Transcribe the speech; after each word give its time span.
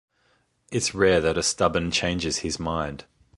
It’s 0.71 0.95
rare 0.95 1.21
that 1.21 1.37
a 1.37 1.43
stubborn 1.43 1.91
changes 1.91 2.37
his 2.37 2.59
mind. 2.59 3.05